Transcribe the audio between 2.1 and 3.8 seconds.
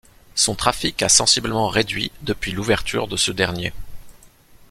depuis l'ouverture de ce dernier.